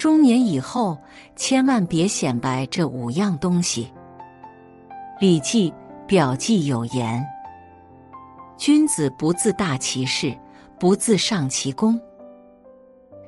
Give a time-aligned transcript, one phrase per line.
[0.00, 0.96] 中年以后
[1.36, 3.92] 千万别显摆这五样东西。
[5.20, 5.70] 《礼记·
[6.06, 7.22] 表记》有言
[8.56, 10.34] ：“君子不自大其事，
[10.78, 12.00] 不自上其功。”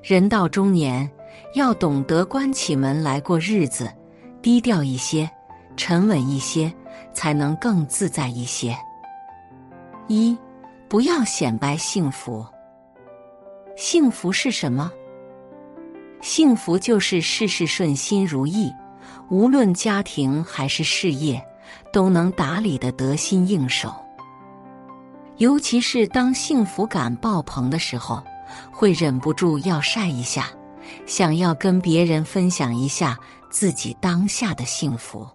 [0.03, 1.07] 人到中年，
[1.55, 3.93] 要懂得关起门来过日子，
[4.41, 5.31] 低调一些，
[5.77, 6.73] 沉稳一些，
[7.13, 8.75] 才能更自在一些。
[10.09, 10.35] 一，
[10.89, 12.43] 不要显摆幸福。
[13.77, 14.91] 幸福是什么？
[16.23, 18.73] 幸福就是事事顺心如意，
[19.29, 21.45] 无论家庭还是事业，
[21.93, 23.93] 都能打理的得心应手。
[25.39, 28.23] 尤其是当幸福感爆棚的时候，
[28.71, 30.49] 会忍不住要晒一下，
[31.07, 33.19] 想要跟别人分享一下
[33.51, 35.27] 自己当下的幸福。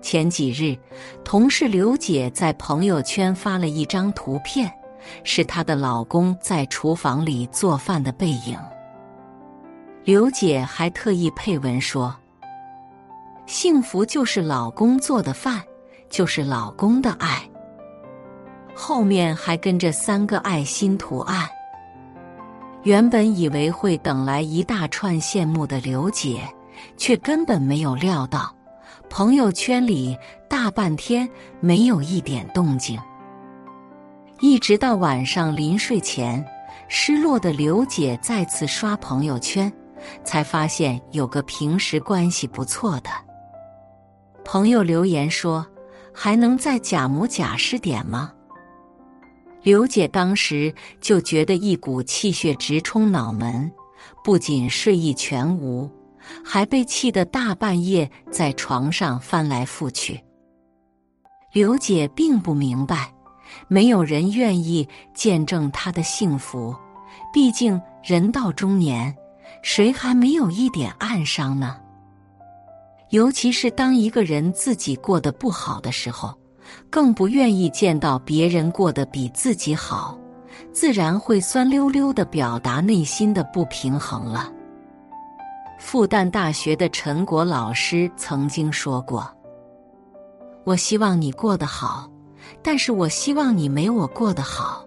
[0.00, 0.78] 前几日，
[1.22, 4.72] 同事刘姐在朋友圈发了一张图片，
[5.24, 8.58] 是她的老公在厨房里做饭的背影。
[10.08, 12.16] 刘姐还特意配文说
[13.44, 15.62] ：“幸福就是老公做的饭，
[16.08, 17.46] 就是老公的爱。”
[18.74, 21.46] 后面还跟着三个爱心图案。
[22.84, 26.40] 原本以为会等来一大串羡慕的刘姐，
[26.96, 28.50] 却根本没有料到，
[29.10, 30.16] 朋友圈里
[30.48, 31.28] 大半天
[31.60, 32.98] 没有一点动静。
[34.40, 36.42] 一直到晚上临睡前，
[36.88, 39.70] 失落的刘姐再次刷朋友圈。
[40.24, 43.10] 才发现有个平时关系不错的
[44.44, 45.66] 朋友留言说
[46.14, 48.32] ：“还能再假模假式点吗？”
[49.62, 53.70] 刘姐当时就觉得一股气血直冲脑门，
[54.24, 55.90] 不仅睡意全无，
[56.44, 60.18] 还被气得大半夜在床上翻来覆去。
[61.52, 63.12] 刘姐并不明白，
[63.66, 66.74] 没有人愿意见证她的幸福，
[67.32, 69.14] 毕竟人到中年。
[69.62, 71.76] 谁还没有一点暗伤呢？
[73.10, 76.34] 尤其是当一个人自己过得不好的时候，
[76.90, 80.18] 更不愿意见到别人过得比自己好，
[80.72, 84.52] 自然会酸溜溜的表达内心的不平衡了。
[85.78, 89.26] 复旦大学的陈果老师曾经说过
[90.64, 92.10] ：“我希望你过得好，
[92.62, 94.84] 但是我希望你没我过得好。”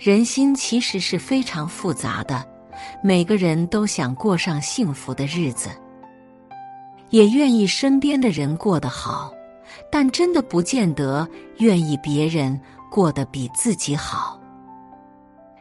[0.00, 2.44] 人心其实是非常复杂的。
[3.02, 5.68] 每个人都想过上幸福的日子，
[7.10, 9.32] 也愿意身边的人过得好，
[9.90, 11.28] 但真的不见得
[11.58, 14.38] 愿意别人过得比自己好。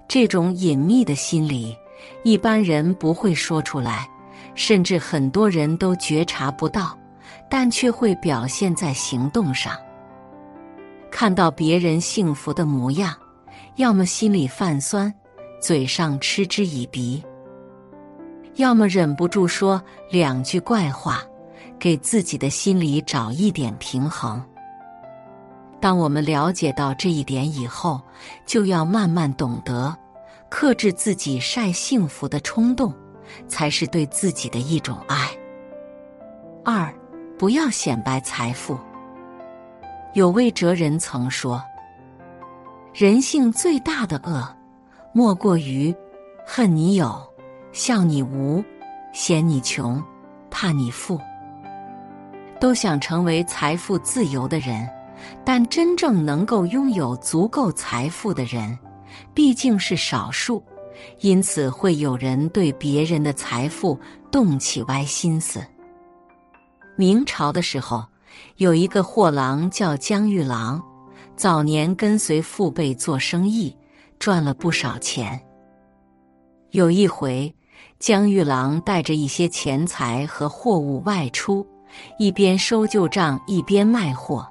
[0.07, 1.75] 这种隐秘的心理，
[2.23, 4.07] 一般人不会说出来，
[4.55, 6.97] 甚至很多人都觉察不到，
[7.49, 9.73] 但却会表现在行动上。
[11.11, 13.13] 看到别人幸福的模样，
[13.75, 15.13] 要么心里泛酸。
[15.59, 17.23] 嘴上嗤之以鼻，
[18.55, 19.81] 要么忍不住说
[20.11, 21.23] 两句怪话，
[21.79, 24.43] 给自己的心里找一点平衡。
[25.79, 28.01] 当我们了解到这一点以后，
[28.45, 29.95] 就要慢慢懂得
[30.49, 32.93] 克制自己晒幸福的冲动，
[33.47, 35.29] 才是对自己的一种爱。
[36.65, 36.93] 二，
[37.37, 38.77] 不要显摆财富。
[40.13, 41.63] 有位哲人曾说
[42.93, 44.47] ：“人性最大的恶。”
[45.17, 45.91] 莫过于
[46.45, 47.19] 恨你有，
[47.71, 48.63] 笑你无，
[49.11, 49.99] 嫌你穷，
[50.51, 51.19] 怕你富，
[52.59, 54.87] 都想成为财富自由的人，
[55.43, 58.77] 但真正能够拥有足够财富的人，
[59.33, 60.63] 毕竟是少数，
[61.21, 63.99] 因此会有人对别人的财富
[64.29, 65.65] 动起歪心思。
[66.95, 68.05] 明朝的时候，
[68.57, 70.79] 有一个货郎叫江玉郎，
[71.35, 73.75] 早年跟随父辈做生意。
[74.19, 75.39] 赚了不少钱。
[76.71, 77.53] 有一回，
[77.99, 81.65] 江玉郎带着一些钱财和货物外出，
[82.19, 84.47] 一边收旧账一边卖货。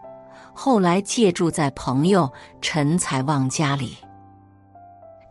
[0.54, 2.32] 后来借住在朋友
[2.62, 3.96] 陈才旺家里。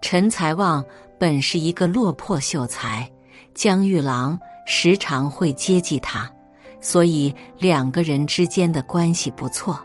[0.02, 0.86] 陈才旺
[1.18, 3.10] 本是一个落魄秀才，
[3.56, 6.32] 江玉郎时常会接济他，
[6.80, 9.80] 所以两个人之间的关系不错。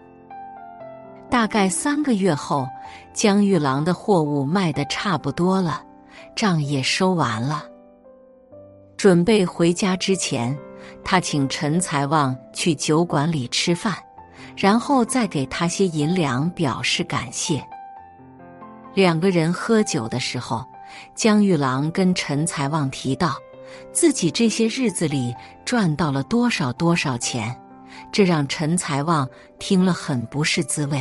[1.31, 2.67] 大概三个月后，
[3.15, 5.81] 江玉郎的货物卖的差不多了，
[6.35, 7.65] 账也收完了。
[8.97, 10.59] 准备回家之前，
[11.05, 13.94] 他请陈财旺去酒馆里吃饭，
[14.56, 17.65] 然后再给他些银两表示感谢。
[18.93, 20.67] 两个人喝酒的时候，
[21.15, 23.37] 江玉郎跟陈财旺提到
[23.93, 25.32] 自己这些日子里
[25.65, 27.56] 赚到了多少多少钱，
[28.11, 29.27] 这让陈财旺
[29.61, 31.00] 听了很不是滋味。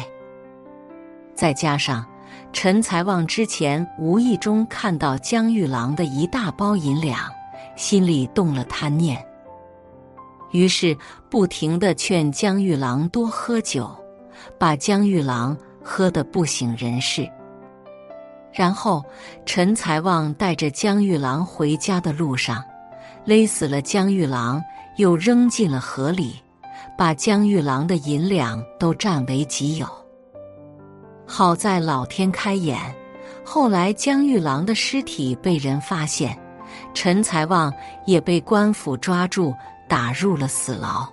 [1.39, 2.05] 再加上
[2.51, 7.17] 陈才旺之前无意中看到江玉郎的一大包银两，
[7.77, 9.25] 心里动了贪念，
[10.51, 10.97] 于是
[11.29, 13.89] 不停的劝江玉郎多喝酒，
[14.57, 17.25] 把江玉郎喝得不省人事。
[18.51, 19.01] 然后
[19.45, 22.61] 陈才旺带着江玉郎回家的路上，
[23.23, 24.61] 勒死了江玉郎，
[24.97, 26.35] 又扔进了河里，
[26.97, 29.87] 把江玉郎的银两都占为己有。
[31.31, 32.75] 好在老天开眼，
[33.45, 36.35] 后来江玉郎的尸体被人发现。
[36.91, 37.71] 陈才旺
[38.07, 39.53] 也被官府抓住，
[39.87, 41.07] 打入了死牢。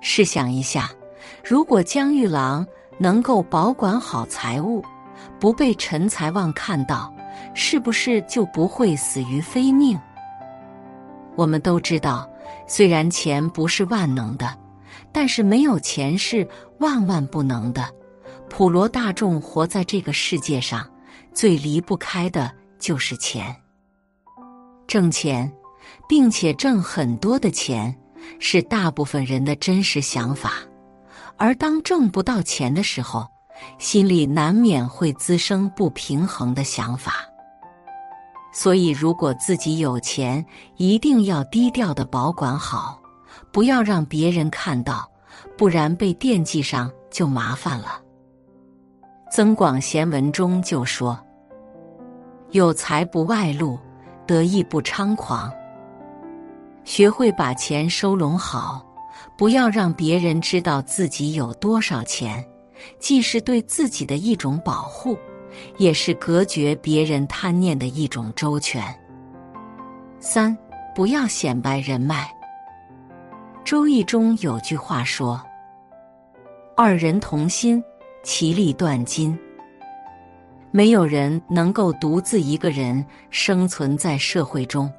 [0.00, 0.88] 试想一下，
[1.42, 2.64] 如果江玉郎
[2.96, 4.80] 能够保管好财物，
[5.40, 7.12] 不被陈才旺看到，
[7.52, 9.98] 是不是就不会死于非命？
[11.34, 12.30] 我们都知道，
[12.68, 14.56] 虽然钱不是万能的，
[15.10, 16.48] 但是没有钱是
[16.78, 17.84] 万万不能的。
[18.56, 20.88] 普罗大众活在这个世界上，
[21.32, 22.48] 最离不开的
[22.78, 23.52] 就是钱。
[24.86, 25.52] 挣钱，
[26.08, 27.92] 并且挣很多的钱，
[28.38, 30.52] 是大部分人的真实想法。
[31.36, 33.26] 而当挣不到钱的时候，
[33.80, 37.26] 心里难免会滋生不平衡的想法。
[38.52, 40.46] 所以，如果自己有钱，
[40.76, 43.02] 一定要低调的保管好，
[43.50, 45.10] 不要让别人看到，
[45.58, 48.00] 不然被惦记上就麻烦了。
[49.34, 51.18] 《增广贤文》中就说
[52.54, 53.76] ：“有财不外露。”
[54.28, 55.52] 得意不猖狂，
[56.84, 58.86] 学会把钱收拢好，
[59.36, 62.42] 不要让别人知道自己有多少钱，
[63.00, 65.18] 既是对自己的一种保护，
[65.78, 68.82] 也是隔绝别人贪念的一种周全。
[70.20, 70.56] 三，
[70.94, 72.22] 不要显摆人脉。
[73.64, 75.42] 《周易》中有句话说
[76.76, 77.82] ：“二人同心，
[78.24, 79.38] 其利断金。”
[80.72, 84.92] 没有人能够独自一个人生存在社会中，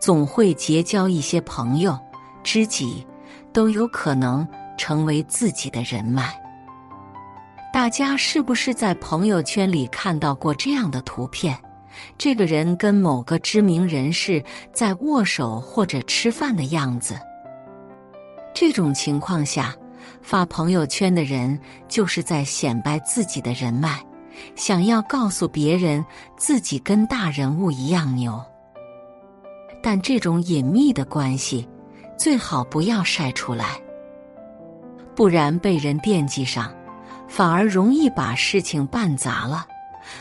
[0.00, 1.96] 总会结交一些朋友、
[2.42, 3.06] 知己，
[3.52, 4.44] 都有可能
[4.76, 6.34] 成为自己的人脉。
[7.72, 11.56] 大家是不是在朋友圈里看到过这样的图片？
[12.18, 14.42] 这个人跟某个知名人士
[14.72, 17.14] 在握手或者吃饭的样子。
[18.52, 19.76] 这种情况下，
[20.22, 21.58] 发朋友圈的人
[21.88, 24.00] 就是在显摆自己的人脉。
[24.56, 26.02] 想要告诉别人
[26.36, 28.42] 自己跟大人物一样牛，
[29.82, 31.68] 但这种隐秘的关系
[32.16, 33.78] 最好不要晒出来，
[35.14, 36.74] 不然被人惦记上，
[37.28, 39.66] 反而容易把事情办砸了，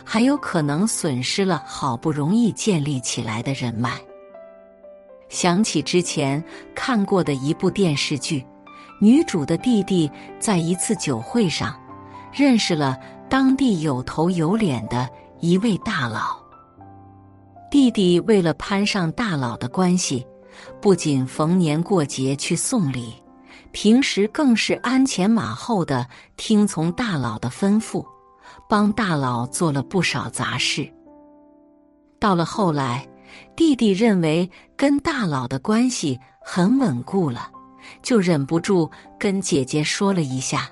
[0.04, 3.94] 还有可能损失了好不容易建立起来的人脉。
[5.30, 6.44] 想起之前
[6.76, 8.46] 看过的一部电视剧，
[9.00, 10.10] 女主的弟弟
[10.40, 11.74] 在一次酒会上
[12.32, 12.98] 认识了。
[13.30, 15.08] 当地有头有脸的
[15.40, 16.36] 一位大佬，
[17.70, 20.26] 弟弟为了攀上大佬的关系，
[20.82, 23.14] 不仅逢年过节去送礼，
[23.72, 26.08] 平时更是鞍前马后的
[26.38, 28.04] 听从大佬的吩咐，
[28.68, 30.92] 帮大佬做了不少杂事。
[32.20, 33.08] 到了后来，
[33.56, 37.52] 弟弟认为跟大佬的关系很稳固了，
[38.02, 40.70] 就忍不住跟姐姐说了一下。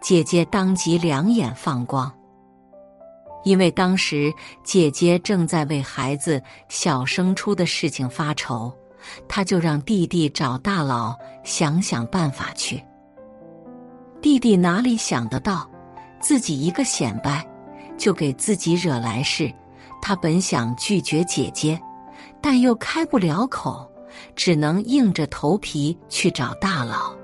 [0.00, 2.12] 姐姐当即两眼放光，
[3.42, 4.30] 因为当时
[4.62, 8.70] 姐姐正在为孩子小升初的事情发愁，
[9.26, 12.84] 她就让弟弟找大佬想想办法去。
[14.20, 15.66] 弟弟哪里想得到，
[16.20, 17.46] 自己一个显摆，
[17.96, 19.50] 就给自己惹来事。
[20.02, 21.80] 他本想拒绝姐姐，
[22.42, 23.90] 但又开不了口，
[24.36, 27.14] 只能硬着头皮去找大佬。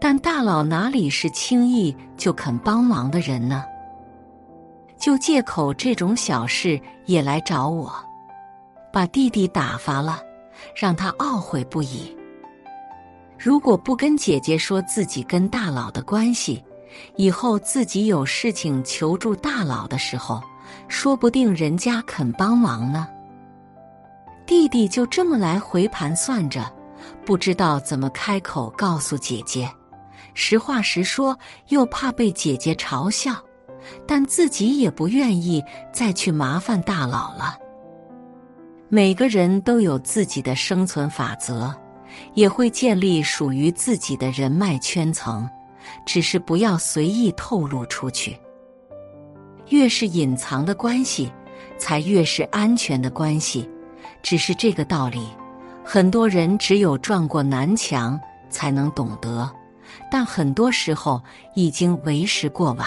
[0.00, 3.64] 但大佬哪里是轻易就肯帮忙的人呢？
[4.98, 7.92] 就借口这种小事也来找我，
[8.92, 10.20] 把弟弟打发了，
[10.76, 12.16] 让他懊悔不已。
[13.38, 16.62] 如果不跟姐姐说自己跟大佬的关系，
[17.16, 20.40] 以后自己有事情求助大佬的时候，
[20.88, 23.08] 说不定人家肯帮忙呢。
[24.46, 26.70] 弟弟就这么来回盘算着，
[27.24, 29.70] 不知道怎么开口告诉姐姐。
[30.34, 33.36] 实话实说，又怕被姐姐嘲笑，
[34.06, 37.58] 但自己也不愿意再去麻烦大佬了。
[38.88, 41.74] 每个人都有自己的生存法则，
[42.34, 45.48] 也会建立属于自己的人脉圈层，
[46.04, 48.36] 只是不要随意透露出去。
[49.68, 51.32] 越是隐藏的关系，
[51.78, 53.68] 才越是安全的关系。
[54.22, 55.28] 只是这个道理，
[55.84, 58.18] 很多人只有撞过南墙，
[58.48, 59.50] 才能懂得。
[60.10, 61.22] 但很多时候
[61.54, 62.86] 已经为时过晚。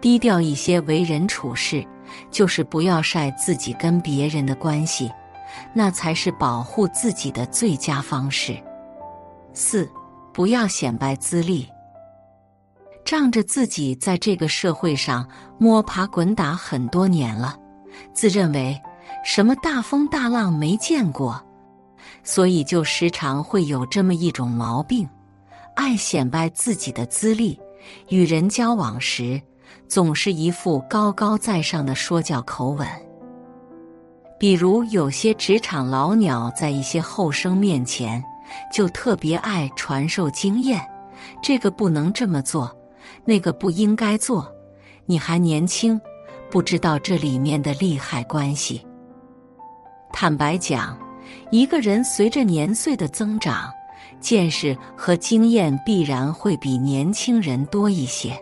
[0.00, 1.84] 低调一些为人处事，
[2.30, 5.10] 就是不要晒自己跟别人的关系，
[5.72, 8.56] 那才是保护自己的最佳方式。
[9.54, 9.88] 四，
[10.32, 11.66] 不要显摆资历，
[13.04, 15.26] 仗着自己在这个社会上
[15.58, 17.56] 摸爬滚打很多年了，
[18.12, 18.78] 自认为
[19.24, 21.42] 什么大风大浪没见过，
[22.22, 25.08] 所以就时常会有这么一种毛病，
[25.74, 27.58] 爱显摆自己的资历，
[28.08, 29.40] 与人交往时
[29.88, 32.86] 总是一副高高在上的说教口吻。
[34.38, 38.22] 比如有些职场老鸟在一些后生面前，
[38.72, 40.80] 就特别爱传授经验，
[41.42, 42.70] 这个不能这么做，
[43.24, 44.46] 那个不应该做。
[45.06, 46.00] 你还年轻，
[46.50, 48.86] 不知道这里面的利害关系。
[50.18, 50.96] 坦白讲，
[51.50, 53.70] 一个人随着年岁的增长，
[54.18, 58.32] 见识和经验必然会比年轻人多一些。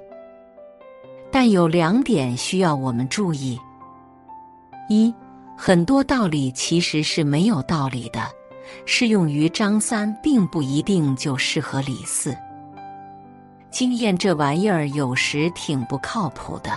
[1.33, 3.59] 但有两点需要我们注意：
[4.89, 5.13] 一。
[5.57, 8.23] 很多道理其实是没有道理的，
[8.87, 12.37] 适用于张三，并不一定就适合李四。
[13.73, 16.71] 经验这玩意儿有时挺不靠谱的。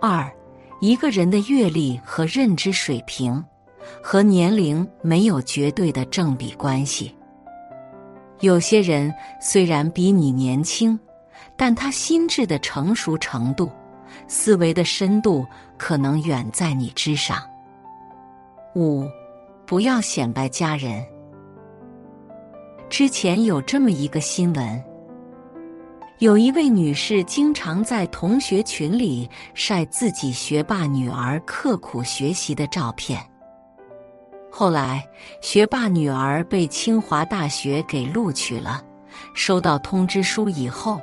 [0.00, 0.32] 二，
[0.80, 3.44] 一个人的阅历和认知水平
[4.02, 7.14] 和年龄没有绝对的正比关系。
[8.40, 10.98] 有些人虽然比你年轻，
[11.56, 13.70] 但他心智的成熟程度。
[14.28, 15.44] 思维的深度
[15.76, 17.38] 可能远在你之上。
[18.74, 19.04] 五，
[19.66, 21.04] 不要显摆家人。
[22.88, 24.84] 之前有这么一个新闻，
[26.18, 33.20] 有一位女士经常在同学群里晒自己学霸女儿刻苦学习的照片。
[34.58, 35.06] 后来，
[35.42, 38.82] 学霸女儿被清华大学给录取了，
[39.34, 40.98] 收到通知书以后。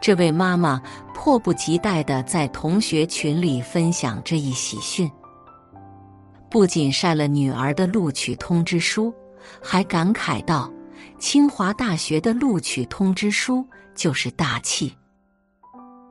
[0.00, 0.80] 这位妈妈
[1.12, 5.10] 迫不及待的在同学群里分享这一喜讯，
[6.50, 9.12] 不仅晒了女儿的录取通知书，
[9.62, 10.72] 还感慨道
[11.20, 13.62] ：“清华大学的录取通知书
[13.94, 14.96] 就是大气。”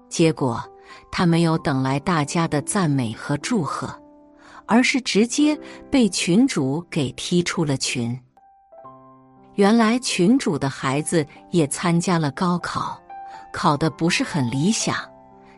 [0.09, 0.63] 结果，
[1.11, 3.91] 她没有等来大家的赞美和祝贺，
[4.65, 5.57] 而是直接
[5.91, 8.19] 被群主给踢出了群。
[9.55, 12.99] 原来，群主的孩子也参加了高考。
[13.51, 14.97] 考的不是很理想，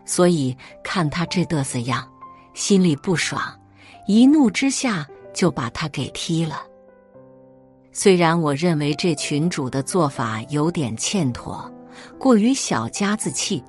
[0.04, 2.06] 所以看他这嘚瑟样，
[2.54, 3.42] 心里不爽，
[4.06, 6.62] 一怒之下就把他给踢了。
[7.94, 11.72] 虽然我认为这群主的做法有点欠妥，
[12.20, 13.64] 过于小家子气，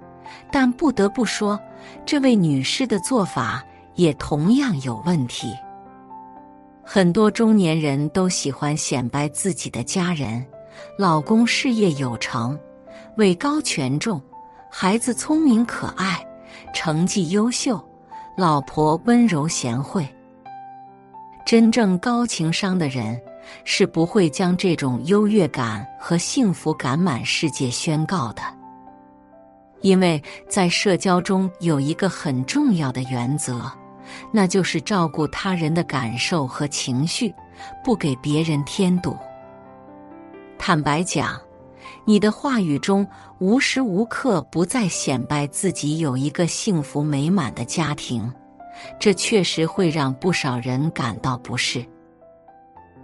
[0.50, 1.56] 但不得不说，
[2.04, 3.64] 这位女士的做法
[3.96, 5.52] 也同样有问题。
[6.84, 10.46] 很多中年人都喜欢显摆自己的家人，
[10.96, 12.58] 老公事业有成。
[13.16, 14.20] 位高权重，
[14.70, 16.24] 孩子聪明可爱，
[16.74, 17.82] 成绩优秀，
[18.36, 20.06] 老婆温柔贤惠。
[21.46, 23.18] 真正高情商的人
[23.64, 28.42] 是不会将这种优越感和幸福感满世界宣告的，
[29.80, 33.72] 因为在社交中有一个很重要的原则，
[34.30, 37.34] 那就是照顾他人的感受和情绪，
[37.84, 39.16] 不给别人添堵。
[40.58, 41.40] 坦白讲。
[42.04, 43.06] 你的话语中
[43.38, 48.32] 无时无刻不在显摆自己有一个幸福美满的家庭，
[48.98, 51.84] 这确实会让不少人感到不适。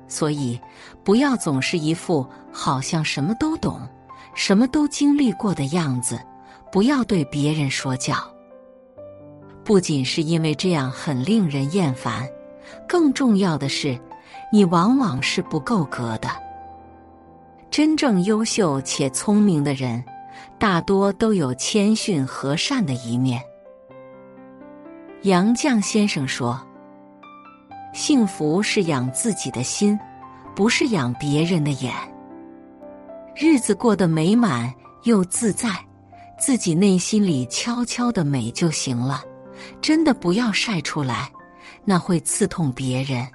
[0.09, 0.61] 所以，
[1.05, 3.81] 不要总是一副好像什么都懂、
[4.35, 6.21] 什么都经历过的样子，
[6.71, 8.17] 不要对别人说教。
[9.65, 12.29] 不仅是因为这样很令人厌烦，
[12.89, 13.99] 更重要的是，
[14.53, 16.29] 你往往是不够格的。
[17.71, 20.05] 真正优秀且聪明的人，
[20.59, 23.41] 大多都有谦逊和善的一面。
[25.23, 26.61] 杨绛先生说
[27.95, 29.99] ：“幸福是养自己的心，
[30.55, 31.95] 不是养别人的眼。
[33.37, 35.71] 日子过得美满又自在，
[36.39, 39.23] 自己内心里悄悄的美就行了。
[39.81, 41.31] 真的不要晒出来，
[41.85, 43.27] 那会刺痛别人。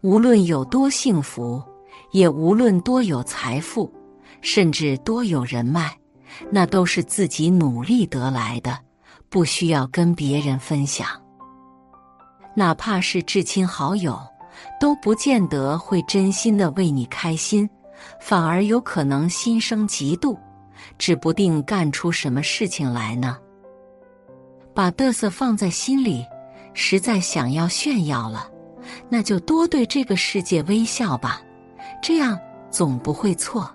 [0.00, 1.62] 无论有多幸福。”
[2.12, 3.90] 也无论多有财富，
[4.42, 5.90] 甚至多有人脉，
[6.50, 8.78] 那都是自己努力得来的，
[9.30, 11.06] 不需要跟别人分享。
[12.54, 14.18] 哪怕是至亲好友，
[14.78, 17.68] 都不见得会真心的为你开心，
[18.20, 20.36] 反而有可能心生嫉妒，
[20.98, 23.38] 指不定干出什么事情来呢。
[24.74, 26.26] 把嘚瑟放在心里，
[26.74, 28.48] 实在想要炫耀了，
[29.08, 31.40] 那就多对这个世界微笑吧。
[32.02, 32.38] 这样
[32.70, 33.70] 总不会错。